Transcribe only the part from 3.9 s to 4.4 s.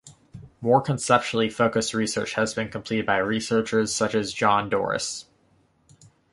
such as